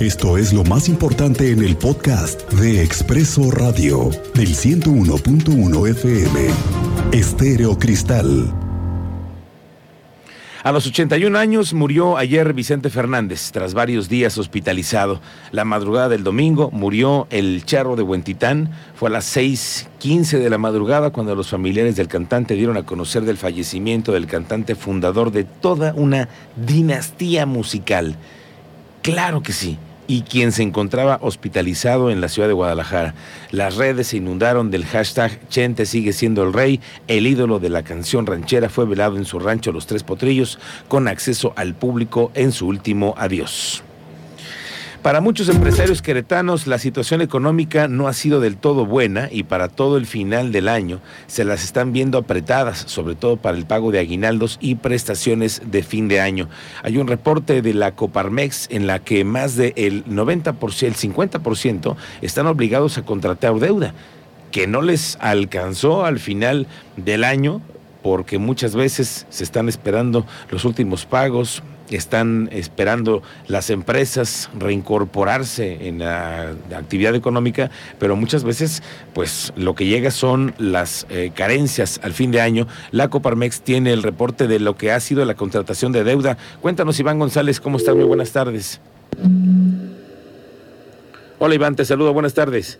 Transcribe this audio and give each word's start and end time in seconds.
Esto 0.00 0.38
es 0.38 0.52
lo 0.52 0.62
más 0.62 0.88
importante 0.88 1.50
en 1.50 1.58
el 1.58 1.76
podcast 1.76 2.48
de 2.52 2.84
Expreso 2.84 3.50
Radio 3.50 4.10
del 4.32 4.54
101.1 4.54 5.90
FM. 5.90 6.50
Estéreo 7.10 7.76
Cristal. 7.76 8.54
A 10.62 10.70
los 10.70 10.86
81 10.86 11.36
años 11.36 11.74
murió 11.74 12.16
ayer 12.16 12.52
Vicente 12.52 12.90
Fernández, 12.90 13.50
tras 13.50 13.74
varios 13.74 14.08
días 14.08 14.38
hospitalizado. 14.38 15.20
La 15.50 15.64
madrugada 15.64 16.08
del 16.08 16.22
domingo 16.22 16.70
murió 16.70 17.26
el 17.30 17.64
charro 17.64 17.96
de 17.96 18.04
Huentitán. 18.04 18.70
Fue 18.94 19.08
a 19.08 19.12
las 19.12 19.24
6:15 19.36 20.38
de 20.38 20.48
la 20.48 20.58
madrugada 20.58 21.10
cuando 21.10 21.34
los 21.34 21.48
familiares 21.48 21.96
del 21.96 22.06
cantante 22.06 22.54
dieron 22.54 22.76
a 22.76 22.86
conocer 22.86 23.24
del 23.24 23.36
fallecimiento 23.36 24.12
del 24.12 24.28
cantante 24.28 24.76
fundador 24.76 25.32
de 25.32 25.42
toda 25.42 25.92
una 25.94 26.28
dinastía 26.54 27.46
musical. 27.46 28.16
Claro 29.02 29.42
que 29.42 29.52
sí 29.52 29.76
y 30.08 30.22
quien 30.22 30.50
se 30.50 30.64
encontraba 30.64 31.20
hospitalizado 31.22 32.10
en 32.10 32.20
la 32.20 32.28
ciudad 32.28 32.48
de 32.48 32.54
Guadalajara. 32.54 33.14
Las 33.52 33.76
redes 33.76 34.08
se 34.08 34.16
inundaron 34.16 34.72
del 34.72 34.84
hashtag 34.84 35.48
Chente 35.48 35.86
sigue 35.86 36.12
siendo 36.12 36.42
el 36.42 36.52
rey. 36.52 36.80
El 37.06 37.28
ídolo 37.28 37.60
de 37.60 37.68
la 37.68 37.84
canción 37.84 38.26
ranchera 38.26 38.68
fue 38.68 38.86
velado 38.86 39.16
en 39.16 39.24
su 39.24 39.38
rancho 39.38 39.70
Los 39.70 39.86
Tres 39.86 40.02
Potrillos 40.02 40.58
con 40.88 41.06
acceso 41.06 41.52
al 41.54 41.74
público 41.74 42.32
en 42.34 42.50
su 42.50 42.66
último 42.66 43.14
adiós. 43.16 43.84
Para 45.08 45.22
muchos 45.22 45.48
empresarios 45.48 46.02
queretanos 46.02 46.66
la 46.66 46.78
situación 46.78 47.22
económica 47.22 47.88
no 47.88 48.08
ha 48.08 48.12
sido 48.12 48.40
del 48.40 48.58
todo 48.58 48.84
buena 48.84 49.30
y 49.32 49.44
para 49.44 49.68
todo 49.68 49.96
el 49.96 50.04
final 50.04 50.52
del 50.52 50.68
año 50.68 51.00
se 51.26 51.46
las 51.46 51.64
están 51.64 51.94
viendo 51.94 52.18
apretadas, 52.18 52.84
sobre 52.88 53.14
todo 53.14 53.38
para 53.38 53.56
el 53.56 53.64
pago 53.64 53.90
de 53.90 54.00
aguinaldos 54.00 54.58
y 54.60 54.74
prestaciones 54.74 55.62
de 55.64 55.82
fin 55.82 56.08
de 56.08 56.20
año. 56.20 56.50
Hay 56.82 56.98
un 56.98 57.06
reporte 57.06 57.62
de 57.62 57.72
la 57.72 57.94
Coparmex 57.94 58.68
en 58.70 58.86
la 58.86 58.98
que 58.98 59.24
más 59.24 59.56
del 59.56 60.04
90%, 60.04 60.82
el 60.82 60.94
50% 60.94 61.96
están 62.20 62.46
obligados 62.46 62.98
a 62.98 63.06
contratar 63.06 63.58
deuda 63.60 63.94
que 64.52 64.66
no 64.66 64.82
les 64.82 65.16
alcanzó 65.22 66.04
al 66.04 66.18
final 66.18 66.66
del 66.98 67.24
año 67.24 67.62
porque 68.02 68.36
muchas 68.36 68.74
veces 68.74 69.26
se 69.30 69.42
están 69.42 69.70
esperando 69.70 70.26
los 70.50 70.66
últimos 70.66 71.06
pagos, 71.06 71.62
están 71.96 72.48
esperando 72.52 73.22
las 73.46 73.70
empresas 73.70 74.50
reincorporarse 74.58 75.88
en 75.88 76.00
la, 76.00 76.54
actividad 76.76 77.14
económica, 77.14 77.70
pero 77.98 78.16
muchas 78.16 78.44
veces 78.44 78.82
pues 79.14 79.52
lo 79.56 79.74
que 79.74 79.86
llega 79.86 80.10
son 80.10 80.54
las 80.58 81.06
eh, 81.10 81.32
carencias 81.34 82.00
al 82.02 82.12
fin 82.12 82.30
de 82.30 82.40
año. 82.40 82.66
La 82.90 83.08
Coparmex 83.08 83.62
tiene 83.62 83.92
el 83.92 84.02
reporte 84.02 84.46
de 84.46 84.58
lo 84.58 84.76
que 84.76 84.92
ha 84.92 85.00
sido 85.00 85.24
la 85.24 85.34
contratación 85.34 85.92
de 85.92 86.04
deuda. 86.04 86.36
Cuéntanos 86.60 86.98
Iván 87.00 87.18
González, 87.18 87.60
¿cómo 87.60 87.78
estás? 87.78 87.94
Muy 87.94 88.04
buenas 88.04 88.32
tardes. 88.32 88.80
Hola 91.38 91.54
Iván, 91.54 91.76
te 91.76 91.84
saludo, 91.84 92.12
buenas 92.12 92.34
tardes. 92.34 92.78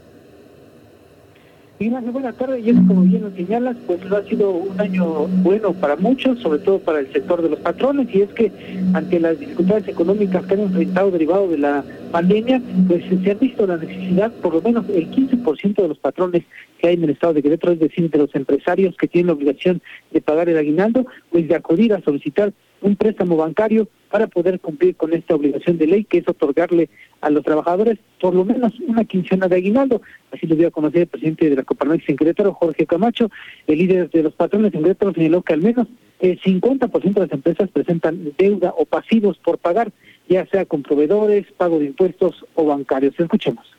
Ignacio, 1.80 2.10
buenas 2.10 2.36
tardes. 2.36 2.66
Y 2.66 2.70
es 2.70 2.76
como 2.76 3.02
bien 3.02 3.22
lo 3.22 3.30
señalas, 3.30 3.76
pues 3.86 4.00
ha 4.10 4.24
sido 4.24 4.50
un 4.50 4.80
año 4.80 5.28
bueno 5.44 5.72
para 5.74 5.94
muchos, 5.94 6.40
sobre 6.40 6.58
todo 6.58 6.80
para 6.80 6.98
el 6.98 7.12
sector 7.12 7.40
de 7.40 7.50
los 7.50 7.60
patrones, 7.60 8.08
y 8.12 8.22
es 8.22 8.30
que 8.30 8.50
ante 8.94 9.20
las 9.20 9.38
dificultades 9.38 9.86
económicas 9.86 10.44
que 10.46 10.54
han 10.54 10.60
enfrentado 10.60 11.12
derivado 11.12 11.48
de 11.48 11.58
la 11.58 11.84
pandemia, 12.10 12.60
pues 12.88 13.04
se 13.22 13.30
ha 13.30 13.34
visto 13.34 13.64
la 13.64 13.76
necesidad, 13.76 14.32
por 14.42 14.54
lo 14.54 14.62
menos 14.62 14.88
el 14.88 15.08
15% 15.08 15.80
de 15.80 15.88
los 15.88 15.98
patrones 15.98 16.42
que 16.80 16.88
hay 16.88 16.94
en 16.94 17.04
el 17.04 17.10
estado 17.10 17.34
de 17.34 17.42
Querétaro, 17.42 17.74
es 17.74 17.80
decir, 17.80 18.10
de 18.10 18.18
los 18.18 18.34
empresarios 18.34 18.96
que 18.96 19.06
tienen 19.06 19.28
la 19.28 19.34
obligación 19.34 19.80
de 20.10 20.20
pagar 20.20 20.48
el 20.48 20.58
aguinaldo, 20.58 21.06
pues 21.30 21.46
de 21.46 21.54
acudir 21.54 21.92
a 21.92 22.00
solicitar 22.00 22.52
un 22.80 22.96
préstamo 22.96 23.36
bancario 23.36 23.88
para 24.10 24.26
poder 24.26 24.60
cumplir 24.60 24.96
con 24.96 25.12
esta 25.12 25.34
obligación 25.34 25.78
de 25.78 25.86
ley, 25.86 26.04
que 26.04 26.18
es 26.18 26.28
otorgarle 26.28 26.88
a 27.20 27.30
los 27.30 27.44
trabajadores 27.44 27.98
por 28.20 28.34
lo 28.34 28.44
menos 28.44 28.72
una 28.80 29.04
quincena 29.04 29.48
de 29.48 29.56
aguinaldo. 29.56 30.02
Así 30.32 30.46
lo 30.46 30.56
dio 30.56 30.68
a 30.68 30.70
conocer 30.70 31.02
el 31.02 31.06
presidente 31.06 31.50
de 31.50 31.56
la 31.56 31.62
Coparmex 31.62 32.08
en 32.08 32.16
Querétaro, 32.16 32.54
Jorge 32.54 32.86
Camacho. 32.86 33.30
El 33.66 33.78
líder 33.78 34.10
de 34.10 34.22
los 34.22 34.34
patrones 34.34 34.74
en 34.74 34.82
Querétaro 34.82 35.12
señaló 35.12 35.42
que 35.42 35.54
al 35.54 35.62
menos 35.62 35.86
el 36.20 36.40
50% 36.40 37.14
de 37.14 37.20
las 37.20 37.32
empresas 37.32 37.70
presentan 37.70 38.32
deuda 38.36 38.74
o 38.76 38.84
pasivos 38.84 39.38
por 39.38 39.58
pagar, 39.58 39.92
ya 40.28 40.46
sea 40.46 40.64
con 40.64 40.82
proveedores, 40.82 41.46
pago 41.56 41.78
de 41.78 41.86
impuestos 41.86 42.44
o 42.54 42.64
bancarios. 42.64 43.14
Escuchemos 43.18 43.77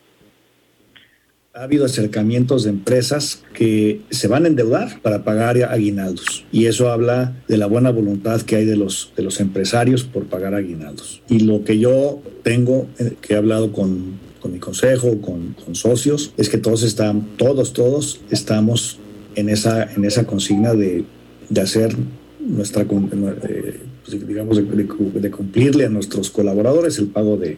ha 1.53 1.63
habido 1.63 1.85
acercamientos 1.85 2.63
de 2.63 2.69
empresas 2.69 3.43
que 3.53 4.01
se 4.11 4.27
van 4.27 4.45
a 4.45 4.47
endeudar 4.47 5.01
para 5.01 5.23
pagar 5.23 5.57
aguinaldos. 5.63 6.45
Y 6.51 6.65
eso 6.65 6.91
habla 6.91 7.35
de 7.47 7.57
la 7.57 7.65
buena 7.65 7.89
voluntad 7.89 8.41
que 8.41 8.55
hay 8.55 8.65
de 8.65 8.75
los, 8.75 9.11
de 9.17 9.23
los 9.23 9.39
empresarios 9.39 10.03
por 10.03 10.25
pagar 10.25 10.53
aguinaldos. 10.53 11.23
Y 11.27 11.39
lo 11.39 11.63
que 11.63 11.79
yo 11.79 12.21
tengo, 12.43 12.87
eh, 12.99 13.15
que 13.21 13.33
he 13.33 13.37
hablado 13.37 13.73
con, 13.73 14.19
con 14.39 14.53
mi 14.53 14.59
consejo, 14.59 15.19
con, 15.21 15.55
con, 15.65 15.73
socios, 15.73 16.33
es 16.37 16.49
que 16.49 16.59
todos 16.59 16.83
están, 16.83 17.35
todos, 17.37 17.73
todos 17.73 18.21
estamos 18.29 18.99
en 19.35 19.49
esa, 19.49 19.91
en 19.91 20.05
esa 20.05 20.25
consigna 20.25 20.75
de, 20.75 21.03
de 21.49 21.61
hacer 21.61 21.95
nuestra, 22.39 22.83
eh, 22.83 23.79
pues, 24.05 24.27
digamos, 24.27 24.57
de 24.57 25.31
cumplirle 25.31 25.85
a 25.85 25.89
nuestros 25.89 26.29
colaboradores 26.29 26.99
el 26.99 27.07
pago 27.07 27.37
de, 27.37 27.57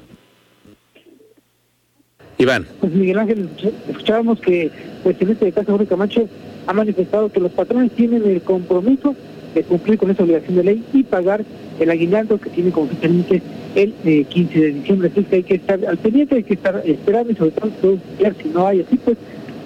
Iván. 2.42 2.66
Pues 2.80 2.92
Miguel 2.92 3.20
Ángel, 3.20 3.50
escuchábamos 3.88 4.40
que 4.40 4.72
pues 5.04 5.16
en 5.20 5.30
este 5.32 5.52
caso 5.52 5.72
Jorge 5.72 5.88
Camacho 5.88 6.28
ha 6.68 6.74
manifestado 6.74 7.30
que 7.30 7.40
los 7.40 7.52
patrones 7.52 7.92
tienen 7.92 8.24
el 8.26 8.42
compromiso 8.42 9.16
de 9.54 9.64
cumplir 9.64 9.98
con 9.98 10.10
esa 10.12 10.24
obligación 10.24 10.56
de 10.56 10.64
ley 10.64 10.84
y 10.94 11.04
pagar 11.04 11.44
el 11.80 11.90
aguinaldo 11.90 12.40
que 12.40 12.50
tiene 12.50 12.72
como 12.72 12.90
límite 13.02 13.42
el 13.76 13.94
15 14.28 14.58
eh, 14.58 14.62
de 14.62 14.72
diciembre. 14.74 15.12
Así 15.12 15.24
que 15.24 15.36
hay 15.38 15.44
que 15.44 15.56
estar 15.56 15.80
al 15.86 15.98
pendiente, 15.98 16.36
hay 16.36 16.44
que 16.44 16.54
estar 16.54 16.82
esperando 16.86 17.32
y 17.32 17.36
sobre 17.36 17.52
todo 17.52 17.98
ver 18.20 18.36
si 18.42 18.50
no 18.50 18.68
hay 18.68 18.82
así, 18.82 18.98
pues 18.98 19.18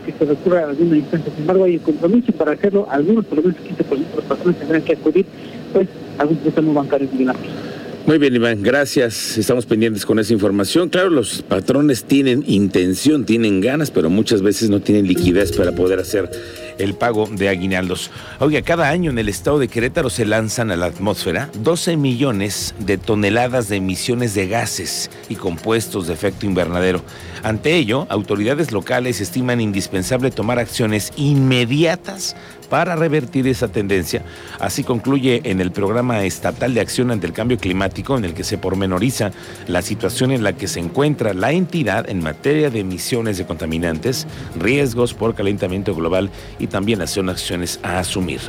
que 0.05 0.11
se 0.11 0.25
recurra 0.25 0.61
a 0.61 0.69
alguna 0.69 0.97
instancia. 0.97 1.31
Sin 1.31 1.41
embargo, 1.41 1.63
hay 1.63 1.75
el 1.75 1.81
compromiso 1.81 2.31
para 2.33 2.51
hacerlo, 2.51 2.87
algunos 2.89 3.25
por 3.25 3.37
lo 3.37 3.43
menos 3.43 3.57
el 3.59 3.75
15% 3.75 3.89
de 3.89 4.15
los 4.15 4.25
patrones 4.25 4.59
tendrán 4.59 4.81
que 4.83 4.93
acudir 4.93 5.25
pues 5.73 5.87
a 6.17 6.21
algún 6.21 6.37
préstamo 6.37 6.73
bancario. 6.73 7.07
Miguel 7.11 7.29
Ángel. 7.29 7.74
Muy 8.07 8.19
bien, 8.19 8.35
Iván, 8.35 8.61
gracias. 8.61 9.35
Estamos 9.35 9.65
pendientes 9.65 10.05
con 10.05 10.19
esa 10.19 10.31
información. 10.31 10.89
Claro, 10.89 11.09
los 11.09 11.41
patrones 11.41 12.03
tienen 12.03 12.43
intención, 12.45 13.25
tienen 13.25 13.61
ganas, 13.61 13.89
pero 13.89 14.11
muchas 14.11 14.43
veces 14.43 14.69
no 14.69 14.79
tienen 14.79 15.07
liquidez 15.07 15.51
para 15.51 15.71
poder 15.71 15.97
hacer 15.97 16.29
el 16.77 16.95
pago 16.95 17.27
de 17.29 17.49
aguinaldos. 17.49 18.11
Oiga, 18.39 18.61
cada 18.61 18.89
año 18.89 19.11
en 19.11 19.19
el 19.19 19.29
estado 19.29 19.59
de 19.59 19.67
Querétaro 19.67 20.09
se 20.09 20.25
lanzan 20.25 20.71
a 20.71 20.75
la 20.75 20.87
atmósfera 20.87 21.49
12 21.59 21.97
millones 21.97 22.75
de 22.79 22.97
toneladas 22.97 23.69
de 23.69 23.77
emisiones 23.77 24.33
de 24.33 24.47
gases 24.47 25.09
y 25.29 25.35
compuestos 25.35 26.07
de 26.07 26.13
efecto 26.13 26.45
invernadero. 26.45 27.01
Ante 27.43 27.75
ello, 27.75 28.07
autoridades 28.09 28.71
locales 28.71 29.21
estiman 29.21 29.61
indispensable 29.61 30.31
tomar 30.31 30.59
acciones 30.59 31.13
inmediatas 31.15 32.35
para 32.65 32.95
revertir 32.95 33.47
esa 33.47 33.67
tendencia. 33.67 34.23
Así 34.59 34.83
concluye 34.83 35.41
en 35.45 35.61
el 35.61 35.71
programa 35.71 36.23
estatal 36.23 36.73
de 36.73 36.81
acción 36.81 37.11
ante 37.11 37.27
el 37.27 37.33
cambio 37.33 37.57
climático 37.57 38.17
en 38.17 38.25
el 38.25 38.33
que 38.33 38.43
se 38.43 38.57
pormenoriza 38.57 39.31
la 39.67 39.81
situación 39.81 40.31
en 40.31 40.43
la 40.43 40.53
que 40.53 40.67
se 40.67 40.79
encuentra 40.79 41.33
la 41.33 41.51
entidad 41.51 42.09
en 42.09 42.23
materia 42.23 42.69
de 42.69 42.79
emisiones 42.79 43.37
de 43.37 43.45
contaminantes, 43.45 44.27
riesgos 44.59 45.13
por 45.13 45.35
calentamiento 45.35 45.95
global 45.95 46.29
y 46.59 46.64
también 46.67 46.99
las 46.99 47.17
acciones 47.17 47.79
a 47.83 47.99
asumir. 47.99 48.41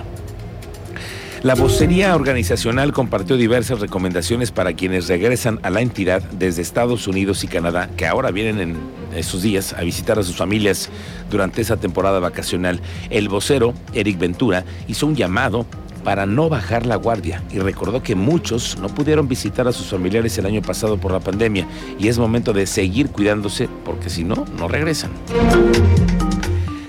La 1.43 1.55
vocería 1.55 2.17
organizacional 2.17 2.93
compartió 2.93 3.37
diversas 3.37 3.81
recomendaciones 3.81 4.51
para 4.51 4.73
quienes 4.73 5.07
regresan 5.07 5.61
a 5.63 5.71
la 5.71 5.81
entidad 5.81 6.23
desde 6.33 6.63
Estados 6.63 7.07
Unidos 7.07 7.45
y 7.45 7.47
Canadá, 7.47 7.89
que 7.97 8.07
ahora 8.07 8.33
vienen 8.33 8.59
en 8.59 8.77
esos 9.15 9.43
días 9.43 9.73
a 9.75 9.83
visitar 9.83 10.19
a 10.19 10.23
sus 10.23 10.37
familias 10.37 10.89
durante 11.31 11.61
esa 11.63 11.77
temporada 11.77 12.19
vacacional. 12.19 12.81
El 13.11 13.29
vocero, 13.29 13.75
Eric 13.93 14.19
Ventura, 14.19 14.65
hizo 14.89 15.07
un 15.07 15.15
llamado 15.15 15.67
para 16.03 16.25
no 16.25 16.49
bajar 16.49 16.87
la 16.87 16.97
guardia 16.97 17.43
y 17.53 17.59
recordó 17.59 18.03
que 18.03 18.15
muchos 18.15 18.79
no 18.79 18.89
pudieron 18.89 19.29
visitar 19.29 19.69
a 19.69 19.73
sus 19.73 19.87
familiares 19.87 20.39
el 20.39 20.47
año 20.47 20.63
pasado 20.63 20.99
por 20.99 21.13
la 21.13 21.21
pandemia 21.21 21.67
y 21.99 22.09
es 22.09 22.17
momento 22.17 22.53
de 22.53 22.67
seguir 22.67 23.11
cuidándose 23.11 23.69
porque 23.85 24.09
si 24.09 24.25
no, 24.25 24.47
no 24.57 24.69
regresan 24.69 25.11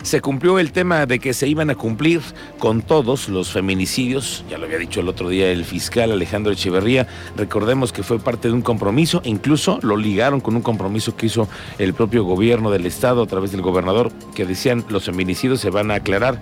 se 0.08 0.22
cumplió 0.22 0.58
el 0.58 0.72
tema 0.72 1.06
de 1.06 1.20
que 1.20 1.34
se 1.34 1.48
iban 1.48 1.70
a 1.70 1.76
cumplir 1.76 2.22
con 2.58 2.82
todos 2.82 3.30
los 3.30 3.52
feminicidios, 3.52 4.44
ya 4.50 4.58
lo 4.58 4.66
había 4.66 4.78
dicho 4.78 5.02
el 5.02 5.10
otro 5.10 5.30
día 5.30 5.52
el 5.52 5.66
fiscal 5.66 6.12
Alejandro 6.12 6.52
Echeverría, 6.52 7.08
recordemos 7.36 7.92
que 7.92 8.04
fue 8.04 8.18
parte 8.18 8.48
de 8.48 8.54
un 8.54 8.62
compromiso, 8.62 9.22
incluso 9.26 9.80
lo 9.84 9.98
ligaron 9.98 10.40
con 10.40 10.56
un 10.56 10.62
compromiso 10.62 11.16
que 11.16 11.28
hizo 11.28 11.48
el 11.78 11.94
propio 11.94 12.24
gobierno 12.24 12.72
del 12.72 12.86
estado 12.86 13.22
a 13.22 13.28
través 13.28 13.52
del 13.52 13.62
gobernador, 13.62 14.12
que 14.34 14.46
decían 14.46 14.86
los 14.90 15.06
feminicidios 15.06 15.60
se 15.60 15.70
van 15.70 15.92
a 15.92 15.96
aclarar 15.96 16.40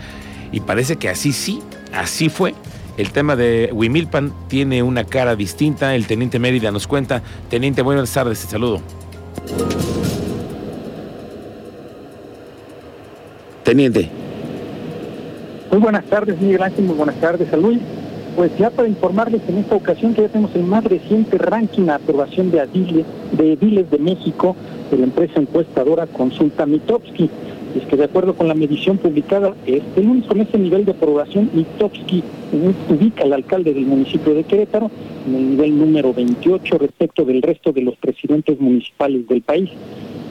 y 0.51 0.59
parece 0.59 0.95
que 0.97 1.09
así 1.09 1.33
sí, 1.33 1.61
así 1.91 2.29
fue. 2.29 2.53
El 2.97 3.11
tema 3.11 3.35
de 3.35 3.69
Huimilpan 3.73 4.33
tiene 4.47 4.81
una 4.81 5.03
cara 5.03 5.35
distinta. 5.35 5.95
El 5.95 6.07
teniente 6.07 6.39
Mérida 6.39 6.71
nos 6.71 6.87
cuenta. 6.87 7.21
Teniente, 7.49 7.81
buenas 7.81 8.13
tardes, 8.13 8.39
saludo. 8.39 8.81
Muy 15.69 15.81
buenas 15.81 16.05
tardes, 16.05 16.39
Miguel 16.39 16.63
Ángel, 16.63 16.85
muy 16.85 16.95
buenas 16.95 17.19
tardes 17.19 17.51
a 17.51 17.57
Pues 18.37 18.57
ya 18.57 18.69
para 18.69 18.87
informarles 18.87 19.41
en 19.49 19.57
esta 19.57 19.75
ocasión 19.75 20.13
que 20.13 20.21
ya 20.21 20.29
tenemos 20.29 20.55
el 20.55 20.63
más 20.63 20.85
reciente 20.85 21.37
ranking 21.37 21.83
de 21.83 21.91
aprobación 21.91 22.51
de 22.51 22.59
ediles 22.59 23.05
de, 23.33 23.51
ediles 23.53 23.91
de 23.91 23.97
México 23.97 24.55
de 24.89 24.97
la 24.97 25.03
empresa 25.03 25.41
encuestadora 25.41 26.07
Consulta 26.07 26.65
Mitowski. 26.65 27.29
Es 27.75 27.85
que 27.87 27.97
de 27.97 28.05
acuerdo 28.05 28.35
con 28.35 28.47
la 28.47 28.53
medición 28.53 28.97
publicada 28.97 29.53
este 29.65 30.01
lunes 30.01 30.25
con 30.25 30.39
ese 30.39 30.57
nivel 30.57 30.85
de 30.85 30.91
aprobación, 30.91 31.49
Mitowski 31.53 32.23
ubica 32.89 33.23
al 33.23 33.33
alcalde 33.33 33.73
del 33.73 33.85
municipio 33.85 34.33
de 34.33 34.45
Querétaro 34.45 34.89
en 35.27 35.35
el 35.35 35.49
nivel 35.51 35.77
número 35.77 36.13
28 36.13 36.77
respecto 36.77 37.25
del 37.25 37.41
resto 37.41 37.73
de 37.73 37.81
los 37.81 37.97
presidentes 37.97 38.57
municipales 38.57 39.27
del 39.27 39.41
país. 39.41 39.69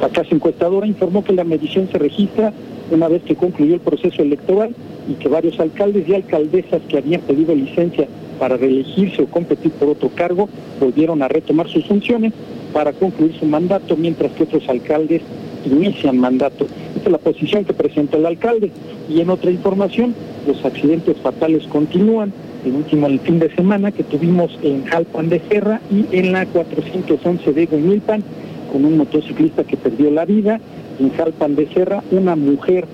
La 0.01 0.09
casa 0.09 0.35
encuestadora 0.35 0.87
informó 0.87 1.23
que 1.23 1.35
la 1.35 1.45
medición 1.45 1.89
se 1.93 1.99
registra 1.99 2.55
una 2.95 3.09
vez 3.09 3.23
que 3.23 3.35
concluyó 3.37 3.75
el 3.75 3.81
proceso 3.81 4.23
electoral 4.23 4.75
y 5.09 5.15
que 5.15 5.29
varios 5.29 5.59
alcaldes 5.61 6.09
y 6.09 6.15
alcaldesas 6.15 6.81
que 6.89 6.99
habían 6.99 7.21
pedido 7.23 7.55
licencia 7.55 8.09
para 8.39 8.57
reelegirse 8.57 9.23
o 9.23 9.27
competir 9.27 9.73
por 9.73 9.89
otro 9.89 10.09
cargo 10.09 10.49
volvieron 10.81 11.23
a 11.23 11.29
retomar 11.29 11.69
sus 11.69 11.85
funciones 11.87 12.33
para 12.73 12.93
concluir 12.93 13.35
su 13.39 13.47
mandato, 13.47 13.97
mientras 13.97 14.33
que 14.33 14.43
otros 14.43 14.69
alcaldes 14.69 15.23
inician 15.65 16.19
mandato. 16.19 16.67
Esta 16.97 17.09
es 17.09 17.13
la 17.13 17.19
posición 17.19 17.65
que 17.65 17.73
presenta 17.73 18.17
el 18.17 18.27
alcalde. 18.27 18.71
Y 19.09 19.21
en 19.21 19.31
otra 19.31 19.51
información, 19.51 20.15
los 20.47 20.65
accidentes 20.65 21.17
fatales 21.19 21.65
continúan. 21.69 22.33
El 22.65 22.75
último 22.77 23.07
el 23.07 23.21
fin 23.21 23.39
de 23.39 23.55
semana 23.55 23.93
que 23.93 24.03
tuvimos 24.05 24.59
en 24.63 24.85
Jalpan 24.87 25.29
de 25.29 25.41
Serra 25.49 25.81
y 25.91 26.07
en 26.17 26.33
la 26.33 26.47
411 26.47 27.53
de 27.53 27.67
Guimilpan, 27.67 28.25
con 28.73 28.85
un 28.85 28.97
motociclista 28.97 29.65
que 29.65 29.77
perdió 29.77 30.11
la 30.11 30.25
vida. 30.25 30.61
En 30.99 31.11
Jalpan 31.11 31.57
de 31.57 31.67
Serra, 31.73 32.03
una 32.11 32.37
mujer 32.37 32.87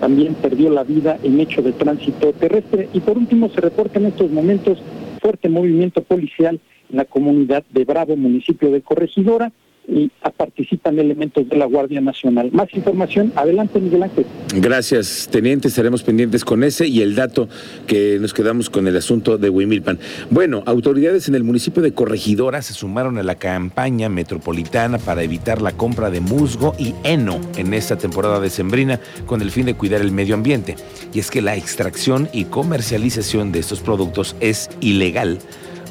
también 0.00 0.34
perdió 0.34 0.70
la 0.70 0.84
vida 0.84 1.18
en 1.22 1.38
hecho 1.38 1.62
de 1.62 1.72
tránsito 1.72 2.32
terrestre. 2.32 2.88
Y 2.92 3.00
por 3.00 3.18
último, 3.18 3.48
se 3.50 3.60
reporta 3.60 3.98
en 3.98 4.06
estos 4.06 4.30
momentos 4.30 4.78
fuerte 5.20 5.48
movimiento 5.48 6.02
policial 6.02 6.60
en 6.90 6.96
la 6.96 7.04
comunidad 7.04 7.64
de 7.70 7.84
Bravo, 7.84 8.16
municipio 8.16 8.70
de 8.70 8.82
Corregidora, 8.82 9.52
y 9.86 10.10
participan 10.36 10.98
elementos 10.98 11.48
de 11.48 11.56
la 11.56 11.66
Guardia 11.66 12.00
Nacional. 12.00 12.50
Más 12.52 12.68
información, 12.74 13.32
adelante 13.36 13.80
Miguel 13.80 14.04
Ángel. 14.04 14.26
Gracias, 14.56 15.28
teniente, 15.30 15.68
estaremos 15.68 16.02
pendientes 16.02 16.44
con 16.44 16.64
ese 16.64 16.86
y 16.86 17.02
el 17.02 17.14
dato 17.14 17.48
que 17.86 18.18
nos 18.20 18.32
quedamos 18.32 18.70
con 18.70 18.86
el 18.86 18.96
asunto 18.96 19.38
de 19.38 19.50
Huimilpan. 19.50 19.98
Bueno, 20.30 20.62
autoridades 20.66 21.28
en 21.28 21.34
el 21.34 21.44
municipio 21.44 21.82
de 21.82 21.92
Corregidora 21.92 22.62
se 22.62 22.74
sumaron 22.74 23.18
a 23.18 23.22
la 23.22 23.36
campaña 23.36 24.08
metropolitana 24.08 24.98
para 24.98 25.22
evitar 25.22 25.62
la 25.62 25.72
compra 25.72 26.10
de 26.10 26.20
musgo 26.20 26.74
y 26.78 26.94
heno 27.04 27.40
en 27.56 27.74
esta 27.74 27.96
temporada 27.96 28.40
decembrina 28.40 29.00
con 29.26 29.42
el 29.42 29.50
fin 29.50 29.66
de 29.66 29.74
cuidar 29.74 30.00
el 30.00 30.12
medio 30.12 30.34
ambiente. 30.34 30.76
Y 31.12 31.18
es 31.18 31.30
que 31.30 31.42
la 31.42 31.56
extracción 31.56 32.28
y 32.32 32.44
comercialización 32.44 33.52
de 33.52 33.60
estos 33.60 33.80
productos 33.80 34.36
es 34.40 34.70
ilegal 34.80 35.38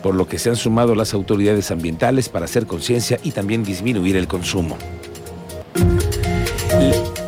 por 0.02 0.16
lo 0.16 0.28
que 0.28 0.40
se 0.40 0.50
han 0.50 0.56
sumado 0.56 0.96
las 0.96 1.14
autoridades 1.14 1.72
ambientales 1.72 2.30
para 2.30 2.46
hacer 2.46 2.66
conciencia 2.66 3.20
y 3.24 3.32
también 3.32 3.64
disminuir 3.64 4.16
el 4.16 4.28
consumo. 4.28 4.78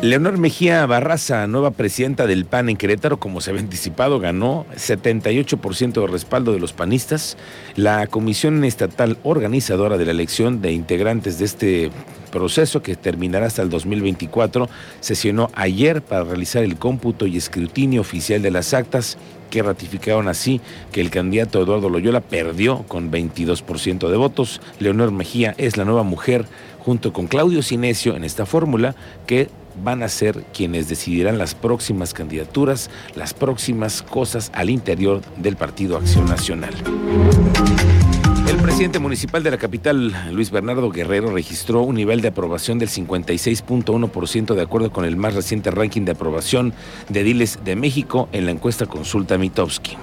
Leonor 0.04 0.36
Mejía 0.36 0.84
Barraza, 0.84 1.46
nueva 1.46 1.70
presidenta 1.70 2.26
del 2.26 2.44
PAN 2.44 2.68
en 2.68 2.76
Querétaro, 2.76 3.18
como 3.18 3.40
se 3.40 3.48
había 3.48 3.62
anticipado, 3.62 4.20
ganó 4.20 4.66
78% 4.76 5.92
de 5.98 6.06
respaldo 6.06 6.52
de 6.52 6.60
los 6.60 6.74
panistas. 6.74 7.38
La 7.74 8.06
comisión 8.06 8.64
estatal 8.64 9.16
organizadora 9.22 9.96
de 9.96 10.04
la 10.04 10.10
elección 10.10 10.60
de 10.60 10.72
integrantes 10.72 11.38
de 11.38 11.46
este 11.46 11.90
proceso, 12.30 12.82
que 12.82 12.96
terminará 12.96 13.46
hasta 13.46 13.62
el 13.62 13.70
2024, 13.70 14.68
sesionó 15.00 15.50
ayer 15.54 16.02
para 16.02 16.24
realizar 16.24 16.64
el 16.64 16.76
cómputo 16.76 17.26
y 17.26 17.38
escrutinio 17.38 18.02
oficial 18.02 18.42
de 18.42 18.50
las 18.50 18.74
actas 18.74 19.16
que 19.54 19.62
ratificaron 19.62 20.26
así 20.26 20.60
que 20.90 21.00
el 21.00 21.10
candidato 21.10 21.62
Eduardo 21.62 21.88
Loyola 21.88 22.20
perdió 22.20 22.82
con 22.88 23.12
22% 23.12 24.08
de 24.08 24.16
votos. 24.16 24.60
Leonor 24.80 25.12
Mejía 25.12 25.54
es 25.58 25.76
la 25.76 25.84
nueva 25.84 26.02
mujer 26.02 26.44
junto 26.80 27.12
con 27.12 27.28
Claudio 27.28 27.62
Sinesio 27.62 28.16
en 28.16 28.24
esta 28.24 28.46
fórmula 28.46 28.96
que 29.28 29.48
van 29.80 30.02
a 30.02 30.08
ser 30.08 30.42
quienes 30.52 30.88
decidirán 30.88 31.38
las 31.38 31.54
próximas 31.54 32.14
candidaturas, 32.14 32.90
las 33.14 33.32
próximas 33.32 34.02
cosas 34.02 34.50
al 34.54 34.70
interior 34.70 35.22
del 35.36 35.54
Partido 35.54 35.96
Acción 35.96 36.26
Nacional. 36.26 36.74
El 38.48 38.56
presidente 38.58 38.98
municipal 38.98 39.42
de 39.42 39.50
la 39.50 39.56
capital, 39.56 40.14
Luis 40.32 40.50
Bernardo 40.50 40.90
Guerrero, 40.90 41.30
registró 41.30 41.82
un 41.82 41.96
nivel 41.96 42.20
de 42.20 42.28
aprobación 42.28 42.78
del 42.78 42.88
56.1% 42.88 44.54
de 44.54 44.62
acuerdo 44.62 44.92
con 44.92 45.04
el 45.04 45.16
más 45.16 45.34
reciente 45.34 45.70
ranking 45.70 46.02
de 46.02 46.12
aprobación 46.12 46.74
de 47.08 47.24
Diles 47.24 47.58
de 47.64 47.74
México 47.74 48.28
en 48.32 48.44
la 48.44 48.50
encuesta 48.50 48.86
Consulta 48.86 49.38
Mitowski. 49.38 49.96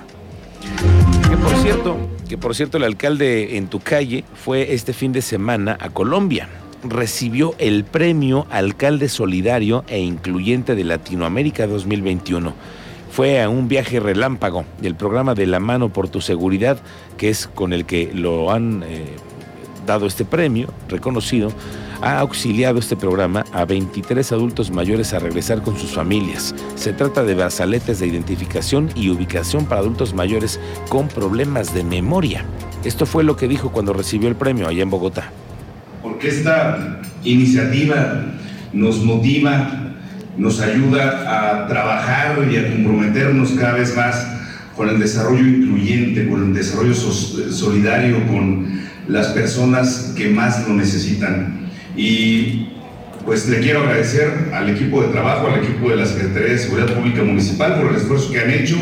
Que 1.29 1.37
por 1.37 1.55
cierto, 1.57 1.97
que 2.27 2.37
por 2.37 2.55
cierto 2.55 2.77
el 2.77 2.83
alcalde 2.83 3.57
en 3.57 3.67
tu 3.67 3.79
calle 3.79 4.23
fue 4.33 4.73
este 4.73 4.93
fin 4.93 5.11
de 5.11 5.21
semana 5.21 5.77
a 5.79 5.89
Colombia. 5.89 6.49
Recibió 6.83 7.53
el 7.59 7.83
premio 7.83 8.47
Alcalde 8.49 9.07
Solidario 9.07 9.83
e 9.87 9.99
Incluyente 9.99 10.73
de 10.73 10.83
Latinoamérica 10.83 11.67
2021 11.67 12.55
fue 13.11 13.41
a 13.41 13.49
un 13.49 13.67
viaje 13.67 13.99
relámpago 13.99 14.63
del 14.79 14.95
programa 14.95 15.35
de 15.35 15.45
La 15.45 15.59
Mano 15.59 15.89
por 15.89 16.07
tu 16.07 16.21
Seguridad, 16.21 16.79
que 17.17 17.29
es 17.29 17.47
con 17.47 17.73
el 17.73 17.85
que 17.85 18.09
lo 18.13 18.51
han 18.51 18.83
eh, 18.83 19.05
dado 19.85 20.07
este 20.07 20.23
premio, 20.23 20.69
reconocido, 20.87 21.51
ha 22.01 22.19
auxiliado 22.19 22.79
este 22.79 22.95
programa 22.95 23.43
a 23.51 23.65
23 23.65 24.31
adultos 24.31 24.71
mayores 24.71 25.13
a 25.13 25.19
regresar 25.19 25.61
con 25.61 25.77
sus 25.77 25.91
familias. 25.91 26.55
Se 26.75 26.93
trata 26.93 27.23
de 27.23 27.35
brazaletes 27.35 27.99
de 27.99 28.07
identificación 28.07 28.89
y 28.95 29.09
ubicación 29.09 29.65
para 29.65 29.81
adultos 29.81 30.13
mayores 30.13 30.59
con 30.89 31.09
problemas 31.09 31.73
de 31.73 31.83
memoria. 31.83 32.45
Esto 32.85 33.05
fue 33.05 33.23
lo 33.23 33.35
que 33.35 33.49
dijo 33.49 33.71
cuando 33.71 33.93
recibió 33.93 34.29
el 34.29 34.35
premio 34.35 34.67
allá 34.67 34.81
en 34.81 34.89
Bogotá. 34.89 35.31
Porque 36.01 36.29
esta 36.29 37.01
iniciativa 37.23 38.25
nos 38.73 39.03
motiva 39.03 39.90
nos 40.37 40.61
ayuda 40.61 41.63
a 41.63 41.67
trabajar 41.67 42.37
y 42.51 42.57
a 42.57 42.71
comprometernos 42.71 43.51
cada 43.51 43.73
vez 43.73 43.95
más 43.95 44.27
con 44.75 44.89
el 44.89 44.99
desarrollo 44.99 45.45
incluyente, 45.45 46.27
con 46.29 46.43
el 46.43 46.53
desarrollo 46.53 46.93
solidario, 46.93 48.25
con 48.27 48.81
las 49.07 49.27
personas 49.27 50.13
que 50.15 50.29
más 50.29 50.67
lo 50.67 50.73
necesitan. 50.73 51.67
Y 51.95 52.69
pues 53.25 53.47
le 53.47 53.59
quiero 53.59 53.81
agradecer 53.81 54.49
al 54.53 54.69
equipo 54.69 55.03
de 55.03 55.09
trabajo, 55.09 55.47
al 55.47 55.63
equipo 55.63 55.89
de 55.89 55.97
la 55.97 56.05
Secretaría 56.05 56.53
de 56.53 56.57
Seguridad 56.57 56.93
Pública 56.93 57.23
Municipal 57.23 57.79
por 57.79 57.91
el 57.91 57.97
esfuerzo 57.97 58.31
que 58.31 58.39
han 58.39 58.49
hecho, 58.49 58.77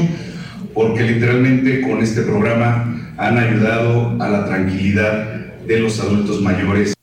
porque 0.73 1.03
literalmente 1.03 1.81
con 1.81 2.01
este 2.01 2.21
programa 2.21 3.13
han 3.17 3.37
ayudado 3.37 4.15
a 4.21 4.29
la 4.29 4.45
tranquilidad 4.45 5.39
de 5.67 5.79
los 5.79 5.99
adultos 5.99 6.41
mayores. 6.41 6.98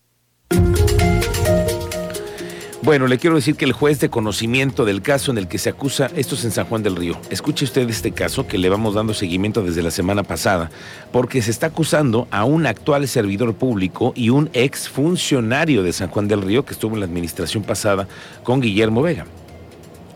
Bueno, 2.86 3.08
le 3.08 3.18
quiero 3.18 3.34
decir 3.34 3.56
que 3.56 3.64
el 3.64 3.72
juez 3.72 3.98
de 3.98 4.10
conocimiento 4.10 4.84
del 4.84 5.02
caso 5.02 5.32
en 5.32 5.38
el 5.38 5.48
que 5.48 5.58
se 5.58 5.70
acusa, 5.70 6.08
esto 6.14 6.36
es 6.36 6.44
en 6.44 6.52
San 6.52 6.66
Juan 6.66 6.84
del 6.84 6.94
Río, 6.94 7.18
escuche 7.30 7.64
usted 7.64 7.90
este 7.90 8.12
caso 8.12 8.46
que 8.46 8.58
le 8.58 8.68
vamos 8.68 8.94
dando 8.94 9.12
seguimiento 9.12 9.64
desde 9.64 9.82
la 9.82 9.90
semana 9.90 10.22
pasada, 10.22 10.70
porque 11.10 11.42
se 11.42 11.50
está 11.50 11.66
acusando 11.66 12.28
a 12.30 12.44
un 12.44 12.64
actual 12.64 13.08
servidor 13.08 13.54
público 13.54 14.12
y 14.14 14.30
un 14.30 14.50
ex 14.52 14.88
funcionario 14.88 15.82
de 15.82 15.92
San 15.92 16.10
Juan 16.10 16.28
del 16.28 16.42
Río 16.42 16.64
que 16.64 16.74
estuvo 16.74 16.94
en 16.94 17.00
la 17.00 17.06
administración 17.06 17.64
pasada 17.64 18.06
con 18.44 18.60
Guillermo 18.60 19.02
Vega. 19.02 19.26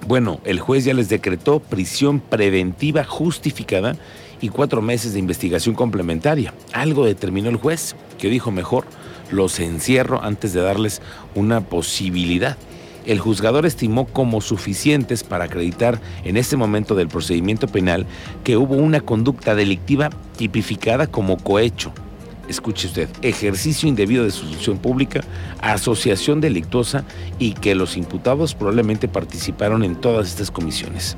Bueno, 0.07 0.41
el 0.45 0.61
juez 0.61 0.85
ya 0.85 0.95
les 0.95 1.09
decretó 1.09 1.59
prisión 1.59 2.21
preventiva 2.21 3.03
justificada 3.03 3.97
y 4.41 4.49
cuatro 4.49 4.81
meses 4.81 5.13
de 5.13 5.19
investigación 5.19 5.75
complementaria. 5.75 6.55
Algo 6.73 7.05
determinó 7.05 7.51
el 7.51 7.57
juez, 7.57 7.97
que 8.17 8.31
dijo 8.31 8.53
mejor 8.53 8.85
los 9.31 9.61
encierro 9.61 10.23
antes 10.23 10.53
de 10.53 10.61
darles 10.61 11.01
una 11.35 11.61
posibilidad. 11.61 12.57
El 13.07 13.19
juzgador 13.19 13.67
estimó 13.67 14.07
como 14.07 14.41
suficientes 14.41 15.25
para 15.25 15.45
acreditar 15.45 16.01
en 16.25 16.37
este 16.37 16.57
momento 16.57 16.95
del 16.95 17.09
procedimiento 17.09 17.67
penal 17.67 18.07
que 18.45 18.57
hubo 18.57 18.75
una 18.75 19.01
conducta 19.01 19.55
delictiva 19.55 20.11
tipificada 20.37 21.07
como 21.07 21.37
cohecho. 21.39 21.93
Escuche 22.49 22.89
usted, 22.89 23.09
ejercicio 23.23 23.89
indebido 23.89 24.25
de 24.25 24.33
su 24.33 24.45
función 24.45 24.79
pública, 24.79 25.21
asociación 25.61 26.41
delictuosa 26.41 27.05
y 27.39 27.53
que 27.53 27.77
los 27.77 27.97
imputados 27.97 28.55
probablemente 28.55 29.07
participaron 29.07 29.85
en 29.85 29.95
todas 29.95 30.29
estas 30.29 30.51
comisiones. 30.51 31.17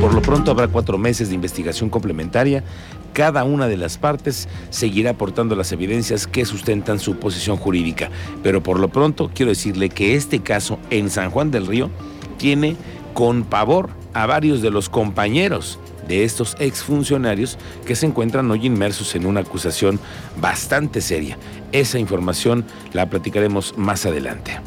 Por 0.00 0.14
lo 0.14 0.22
pronto 0.22 0.50
habrá 0.50 0.66
cuatro 0.66 0.98
meses 0.98 1.28
de 1.28 1.34
investigación 1.34 1.90
complementaria 1.90 2.64
cada 3.12 3.44
una 3.44 3.68
de 3.68 3.76
las 3.76 3.98
partes 3.98 4.48
seguirá 4.70 5.10
aportando 5.10 5.56
las 5.56 5.72
evidencias 5.72 6.26
que 6.26 6.44
sustentan 6.44 6.98
su 6.98 7.16
posición 7.16 7.56
jurídica. 7.56 8.10
Pero 8.42 8.62
por 8.62 8.78
lo 8.78 8.88
pronto 8.88 9.30
quiero 9.34 9.50
decirle 9.50 9.88
que 9.88 10.14
este 10.14 10.40
caso 10.40 10.78
en 10.90 11.10
San 11.10 11.30
Juan 11.30 11.50
del 11.50 11.66
Río 11.66 11.90
tiene 12.38 12.76
con 13.14 13.44
pavor 13.44 13.90
a 14.14 14.26
varios 14.26 14.62
de 14.62 14.70
los 14.70 14.88
compañeros 14.88 15.78
de 16.08 16.24
estos 16.24 16.56
exfuncionarios 16.58 17.56
que 17.86 17.94
se 17.94 18.06
encuentran 18.06 18.50
hoy 18.50 18.66
inmersos 18.66 19.14
en 19.14 19.26
una 19.26 19.40
acusación 19.40 20.00
bastante 20.40 21.00
seria. 21.00 21.38
Esa 21.70 21.98
información 21.98 22.64
la 22.92 23.08
platicaremos 23.08 23.78
más 23.78 24.06
adelante. 24.06 24.58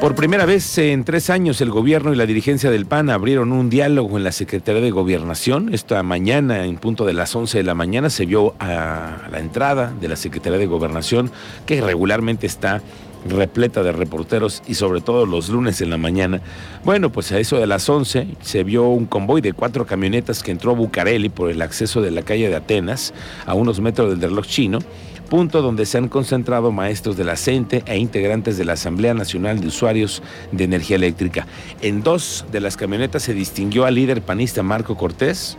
Por 0.00 0.14
primera 0.14 0.44
vez 0.44 0.76
en 0.76 1.04
tres 1.04 1.30
años, 1.30 1.60
el 1.62 1.70
gobierno 1.70 2.12
y 2.12 2.16
la 2.16 2.26
dirigencia 2.26 2.70
del 2.70 2.84
PAN 2.84 3.08
abrieron 3.08 3.50
un 3.50 3.70
diálogo 3.70 4.18
en 4.18 4.24
la 4.24 4.30
Secretaría 4.30 4.82
de 4.82 4.90
Gobernación. 4.90 5.72
Esta 5.72 6.02
mañana, 6.02 6.66
en 6.66 6.76
punto 6.76 7.06
de 7.06 7.14
las 7.14 7.34
11 7.34 7.58
de 7.58 7.64
la 7.64 7.74
mañana, 7.74 8.10
se 8.10 8.26
vio 8.26 8.54
a 8.60 9.28
la 9.32 9.40
entrada 9.40 9.92
de 9.98 10.08
la 10.08 10.16
Secretaría 10.16 10.58
de 10.58 10.66
Gobernación, 10.66 11.30
que 11.64 11.80
regularmente 11.80 12.46
está 12.46 12.82
repleta 13.30 13.82
de 13.82 13.92
reporteros 13.92 14.62
y 14.66 14.74
sobre 14.74 15.00
todo 15.00 15.26
los 15.26 15.48
lunes 15.48 15.80
en 15.80 15.90
la 15.90 15.98
mañana. 15.98 16.40
Bueno, 16.84 17.10
pues 17.10 17.32
a 17.32 17.38
eso 17.38 17.58
de 17.58 17.66
las 17.66 17.88
11 17.88 18.26
se 18.40 18.64
vio 18.64 18.88
un 18.88 19.06
convoy 19.06 19.40
de 19.40 19.52
cuatro 19.52 19.86
camionetas 19.86 20.42
que 20.42 20.50
entró 20.50 20.72
a 20.72 20.74
Bucareli 20.74 21.28
por 21.28 21.50
el 21.50 21.62
acceso 21.62 22.00
de 22.00 22.10
la 22.10 22.22
calle 22.22 22.48
de 22.48 22.56
Atenas, 22.56 23.14
a 23.44 23.54
unos 23.54 23.80
metros 23.80 24.10
del 24.10 24.20
reloj 24.20 24.46
chino 24.46 24.78
punto 25.26 25.60
donde 25.60 25.86
se 25.86 25.98
han 25.98 26.08
concentrado 26.08 26.72
maestros 26.72 27.16
de 27.16 27.24
la 27.24 27.36
CENTE 27.36 27.82
e 27.86 27.98
integrantes 27.98 28.56
de 28.56 28.64
la 28.64 28.74
Asamblea 28.74 29.12
Nacional 29.12 29.60
de 29.60 29.66
Usuarios 29.66 30.22
de 30.52 30.64
Energía 30.64 30.96
Eléctrica. 30.96 31.46
En 31.82 32.02
dos 32.02 32.46
de 32.50 32.60
las 32.60 32.76
camionetas 32.76 33.24
se 33.24 33.34
distinguió 33.34 33.84
al 33.84 33.96
líder 33.96 34.22
panista 34.22 34.62
Marco 34.62 34.96
Cortés 34.96 35.58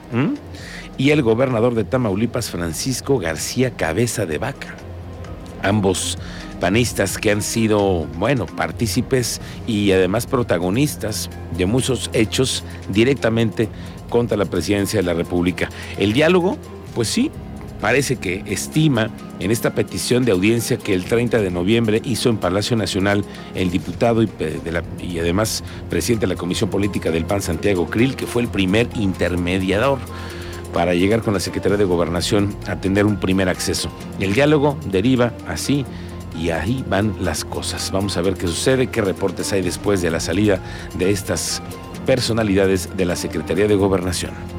y 0.97 1.11
el 1.11 1.21
gobernador 1.21 1.75
de 1.75 1.83
Tamaulipas 1.83 2.49
Francisco 2.49 3.19
García 3.19 3.71
Cabeza 3.71 4.25
de 4.25 4.37
Vaca. 4.37 4.86
Ambos 5.63 6.17
panistas 6.59 7.17
que 7.17 7.31
han 7.31 7.41
sido, 7.41 8.07
bueno, 8.17 8.45
partícipes 8.45 9.41
y 9.67 9.91
además 9.91 10.25
protagonistas 10.25 11.29
de 11.57 11.65
muchos 11.65 12.09
hechos 12.13 12.63
directamente 12.89 13.69
contra 14.09 14.37
la 14.37 14.45
presidencia 14.45 14.99
de 14.99 15.05
la 15.05 15.13
República. 15.13 15.69
El 15.97 16.13
diálogo, 16.13 16.57
pues 16.95 17.07
sí, 17.07 17.31
parece 17.81 18.15
que 18.15 18.43
estima 18.47 19.09
en 19.39 19.51
esta 19.51 19.75
petición 19.75 20.25
de 20.25 20.31
audiencia 20.31 20.77
que 20.77 20.93
el 20.93 21.05
30 21.05 21.41
de 21.41 21.51
noviembre 21.51 22.01
hizo 22.03 22.29
en 22.29 22.37
Palacio 22.37 22.75
Nacional 22.75 23.23
el 23.53 23.69
diputado 23.69 24.23
y, 24.23 24.29
y, 24.99 25.19
además 25.19 25.63
presidente 25.89 26.25
de 26.25 26.33
la 26.33 26.39
Comisión 26.39 26.69
Política 26.69 27.11
del 27.11 27.25
PAN, 27.25 27.41
Santiago 27.41 27.87
Krill, 27.87 28.15
que 28.15 28.25
fue 28.25 28.41
el 28.41 28.47
primer 28.47 28.87
intermediador 28.95 29.99
para 30.73 30.93
llegar 30.93 31.21
con 31.21 31.33
la 31.33 31.39
Secretaría 31.39 31.77
de 31.77 31.85
Gobernación 31.85 32.55
a 32.67 32.75
tener 32.75 33.05
un 33.05 33.17
primer 33.17 33.49
acceso. 33.49 33.89
El 34.19 34.33
diálogo 34.33 34.77
deriva 34.91 35.33
así 35.47 35.85
y 36.39 36.49
ahí 36.49 36.83
van 36.87 37.15
las 37.19 37.45
cosas. 37.45 37.91
Vamos 37.91 38.17
a 38.17 38.21
ver 38.21 38.35
qué 38.35 38.47
sucede, 38.47 38.87
qué 38.87 39.01
reportes 39.01 39.51
hay 39.53 39.61
después 39.61 40.01
de 40.01 40.11
la 40.11 40.19
salida 40.19 40.59
de 40.97 41.11
estas 41.11 41.61
personalidades 42.05 42.89
de 42.95 43.05
la 43.05 43.15
Secretaría 43.15 43.67
de 43.67 43.75
Gobernación. 43.75 44.56